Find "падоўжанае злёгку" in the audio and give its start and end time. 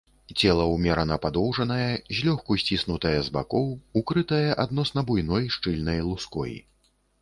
1.25-2.57